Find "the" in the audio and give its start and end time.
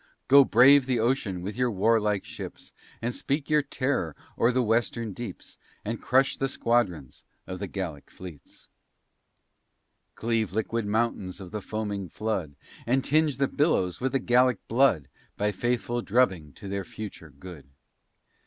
0.87-0.97, 4.51-4.63, 6.37-6.47, 7.59-7.67, 11.51-11.61, 13.37-13.47, 14.13-14.17